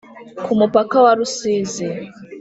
[0.43, 1.87] Ku mupaka wa rusizi